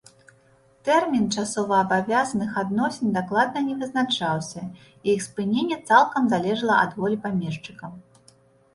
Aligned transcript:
Тэрмін 0.87 1.25
часоваабавязаных 1.41 2.57
адносін 2.63 3.13
дакладна 3.19 3.59
не 3.69 3.75
вызначаўся, 3.83 4.61
іх 5.17 5.23
спыненне 5.29 5.81
цалкам 5.89 6.23
залежала 6.37 6.75
ад 6.87 6.91
волі 7.03 7.25
памешчыка. 7.29 7.85